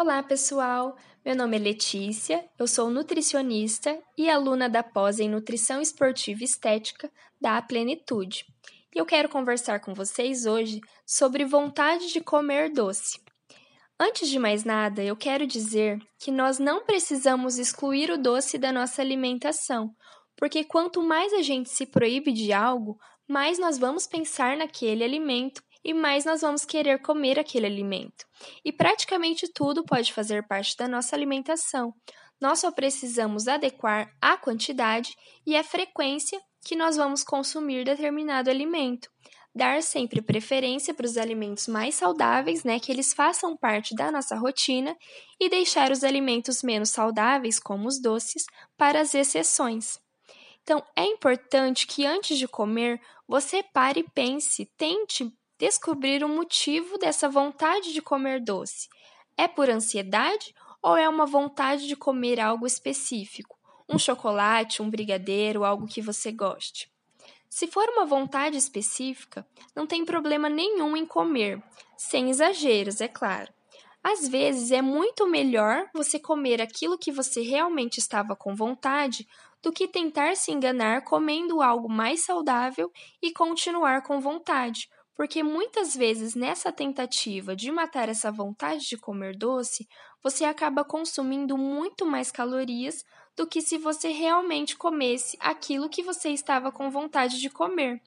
Olá, 0.00 0.22
pessoal! 0.22 0.96
Meu 1.22 1.36
nome 1.36 1.58
é 1.58 1.60
Letícia, 1.60 2.48
eu 2.58 2.66
sou 2.66 2.88
nutricionista 2.88 4.02
e 4.16 4.30
aluna 4.30 4.66
da 4.66 4.82
pós 4.82 5.20
em 5.20 5.28
Nutrição 5.28 5.78
Esportiva 5.78 6.40
e 6.40 6.44
Estética 6.44 7.12
da 7.38 7.60
Plenitude. 7.60 8.46
E 8.96 8.98
eu 8.98 9.04
quero 9.04 9.28
conversar 9.28 9.78
com 9.80 9.92
vocês 9.92 10.46
hoje 10.46 10.80
sobre 11.06 11.44
vontade 11.44 12.10
de 12.10 12.18
comer 12.22 12.72
doce. 12.72 13.20
Antes 14.00 14.30
de 14.30 14.38
mais 14.38 14.64
nada, 14.64 15.04
eu 15.04 15.14
quero 15.14 15.46
dizer 15.46 15.98
que 16.18 16.30
nós 16.30 16.58
não 16.58 16.82
precisamos 16.82 17.58
excluir 17.58 18.10
o 18.10 18.16
doce 18.16 18.56
da 18.56 18.72
nossa 18.72 19.02
alimentação, 19.02 19.94
porque 20.34 20.64
quanto 20.64 21.02
mais 21.02 21.30
a 21.34 21.42
gente 21.42 21.68
se 21.68 21.84
proíbe 21.84 22.32
de 22.32 22.54
algo, 22.54 22.96
mais 23.28 23.58
nós 23.58 23.76
vamos 23.76 24.06
pensar 24.06 24.56
naquele 24.56 25.04
alimento 25.04 25.62
e 25.84 25.94
mais 25.94 26.24
nós 26.24 26.40
vamos 26.40 26.64
querer 26.64 27.00
comer 27.00 27.38
aquele 27.38 27.66
alimento. 27.66 28.26
E 28.64 28.72
praticamente 28.72 29.50
tudo 29.52 29.84
pode 29.84 30.12
fazer 30.12 30.46
parte 30.46 30.76
da 30.76 30.86
nossa 30.86 31.16
alimentação. 31.16 31.92
Nós 32.40 32.60
só 32.60 32.70
precisamos 32.70 33.48
adequar 33.48 34.10
a 34.20 34.36
quantidade 34.36 35.14
e 35.46 35.56
a 35.56 35.64
frequência 35.64 36.40
que 36.64 36.76
nós 36.76 36.96
vamos 36.96 37.22
consumir 37.22 37.84
determinado 37.84 38.50
alimento. 38.50 39.08
Dar 39.54 39.82
sempre 39.82 40.22
preferência 40.22 40.94
para 40.94 41.06
os 41.06 41.16
alimentos 41.16 41.66
mais 41.66 41.96
saudáveis, 41.96 42.62
né, 42.62 42.78
que 42.78 42.92
eles 42.92 43.12
façam 43.12 43.56
parte 43.56 43.94
da 43.96 44.12
nossa 44.12 44.36
rotina, 44.36 44.96
e 45.40 45.48
deixar 45.48 45.90
os 45.90 46.04
alimentos 46.04 46.62
menos 46.62 46.90
saudáveis, 46.90 47.58
como 47.58 47.88
os 47.88 48.00
doces, 48.00 48.44
para 48.76 49.00
as 49.00 49.12
exceções. 49.12 49.98
Então, 50.62 50.82
é 50.96 51.04
importante 51.04 51.86
que 51.86 52.06
antes 52.06 52.38
de 52.38 52.46
comer, 52.46 53.00
você 53.26 53.62
pare 53.62 54.00
e 54.00 54.10
pense, 54.10 54.70
tente 54.76 55.28
descobrir 55.60 56.24
o 56.24 56.28
motivo 56.28 56.96
dessa 56.96 57.28
vontade 57.28 57.92
de 57.92 58.00
comer 58.00 58.40
doce. 58.40 58.88
É 59.36 59.46
por 59.46 59.68
ansiedade 59.68 60.54
ou 60.82 60.96
é 60.96 61.06
uma 61.06 61.26
vontade 61.26 61.86
de 61.86 61.94
comer 61.94 62.40
algo 62.40 62.66
específico? 62.66 63.58
Um 63.86 63.98
chocolate, 63.98 64.80
um 64.80 64.88
brigadeiro, 64.88 65.62
algo 65.62 65.86
que 65.86 66.00
você 66.00 66.32
goste. 66.32 66.90
Se 67.46 67.66
for 67.66 67.86
uma 67.90 68.06
vontade 68.06 68.56
específica, 68.56 69.46
não 69.76 69.86
tem 69.86 70.02
problema 70.02 70.48
nenhum 70.48 70.96
em 70.96 71.04
comer, 71.04 71.62
sem 71.94 72.30
exageros, 72.30 73.02
é 73.02 73.08
claro. 73.08 73.52
Às 74.02 74.26
vezes 74.26 74.70
é 74.70 74.80
muito 74.80 75.26
melhor 75.26 75.90
você 75.92 76.18
comer 76.18 76.62
aquilo 76.62 76.96
que 76.96 77.12
você 77.12 77.42
realmente 77.42 77.98
estava 77.98 78.34
com 78.34 78.54
vontade 78.54 79.28
do 79.62 79.70
que 79.70 79.86
tentar 79.86 80.36
se 80.36 80.52
enganar 80.52 81.04
comendo 81.04 81.60
algo 81.60 81.86
mais 81.86 82.24
saudável 82.24 82.90
e 83.20 83.30
continuar 83.30 84.02
com 84.02 84.20
vontade, 84.20 84.88
porque 85.20 85.42
muitas 85.42 85.94
vezes 85.94 86.34
nessa 86.34 86.72
tentativa 86.72 87.54
de 87.54 87.70
matar 87.70 88.08
essa 88.08 88.32
vontade 88.32 88.86
de 88.86 88.96
comer 88.96 89.36
doce, 89.36 89.86
você 90.22 90.46
acaba 90.46 90.82
consumindo 90.82 91.58
muito 91.58 92.06
mais 92.06 92.30
calorias 92.32 93.04
do 93.36 93.46
que 93.46 93.60
se 93.60 93.76
você 93.76 94.08
realmente 94.08 94.78
comesse 94.78 95.36
aquilo 95.38 95.90
que 95.90 96.02
você 96.02 96.30
estava 96.30 96.72
com 96.72 96.90
vontade 96.90 97.38
de 97.38 97.50
comer. 97.50 98.00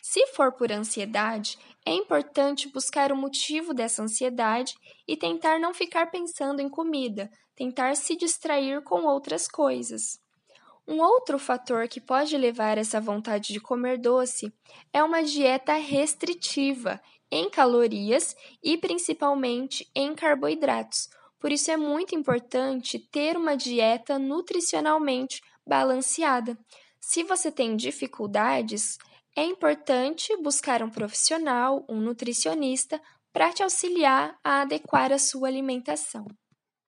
Se 0.00 0.24
for 0.28 0.52
por 0.52 0.70
ansiedade, 0.70 1.58
é 1.84 1.92
importante 1.92 2.68
buscar 2.68 3.10
o 3.10 3.16
motivo 3.16 3.74
dessa 3.74 4.00
ansiedade 4.00 4.76
e 5.04 5.16
tentar 5.16 5.58
não 5.58 5.74
ficar 5.74 6.12
pensando 6.12 6.60
em 6.60 6.68
comida, 6.68 7.28
tentar 7.56 7.96
se 7.96 8.14
distrair 8.14 8.84
com 8.84 9.04
outras 9.04 9.48
coisas. 9.48 10.20
Um 10.90 11.02
outro 11.02 11.38
fator 11.38 11.86
que 11.86 12.00
pode 12.00 12.34
levar 12.34 12.78
essa 12.78 12.98
vontade 12.98 13.52
de 13.52 13.60
comer 13.60 13.98
doce 13.98 14.50
é 14.90 15.04
uma 15.04 15.22
dieta 15.22 15.74
restritiva 15.74 16.98
em 17.30 17.50
calorias 17.50 18.34
e 18.62 18.78
principalmente 18.78 19.86
em 19.94 20.14
carboidratos. 20.14 21.10
Por 21.38 21.52
isso 21.52 21.70
é 21.70 21.76
muito 21.76 22.14
importante 22.14 22.98
ter 22.98 23.36
uma 23.36 23.54
dieta 23.54 24.18
nutricionalmente 24.18 25.42
balanceada. 25.66 26.58
Se 26.98 27.22
você 27.22 27.52
tem 27.52 27.76
dificuldades, 27.76 28.96
é 29.36 29.44
importante 29.44 30.34
buscar 30.42 30.82
um 30.82 30.88
profissional, 30.88 31.84
um 31.86 32.00
nutricionista, 32.00 32.98
para 33.30 33.52
te 33.52 33.62
auxiliar 33.62 34.38
a 34.42 34.62
adequar 34.62 35.12
a 35.12 35.18
sua 35.18 35.48
alimentação. 35.48 36.24